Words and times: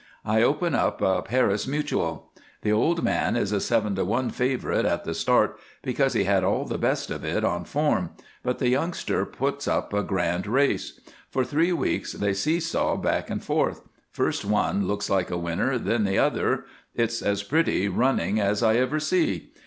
I 0.25 0.41
open 0.41 0.73
up 0.73 0.99
a 1.03 1.21
Paris 1.21 1.67
mutuel. 1.67 2.31
The 2.63 2.71
old 2.71 3.03
man 3.03 3.35
is 3.35 3.51
a 3.51 3.59
seven 3.61 3.93
to 3.93 4.03
one 4.03 4.31
favorite 4.31 4.83
at 4.83 5.03
the 5.03 5.13
start 5.13 5.59
because 5.83 6.13
he 6.13 6.23
had 6.23 6.43
all 6.43 6.65
the 6.65 6.79
best 6.79 7.11
of 7.11 7.23
it 7.23 7.43
on 7.43 7.65
form, 7.65 8.09
but 8.41 8.57
the 8.57 8.69
youngster 8.69 9.27
puts 9.27 9.67
up 9.67 9.93
a 9.93 10.01
grand 10.01 10.47
race. 10.47 10.99
For 11.29 11.45
three 11.45 11.71
weeks 11.71 12.13
they 12.13 12.33
seesaw 12.33 12.95
back 12.97 13.29
and 13.29 13.43
forth. 13.43 13.83
First 14.09 14.43
one 14.43 14.87
looks 14.87 15.07
like 15.07 15.29
a 15.29 15.37
winner, 15.37 15.77
then 15.77 16.03
the 16.03 16.17
other. 16.17 16.65
It's 16.95 17.21
as 17.21 17.43
pretty 17.43 17.87
running 17.87 18.39
as 18.39 18.63
I 18.63 18.77
ever 18.77 18.99
see. 18.99 19.51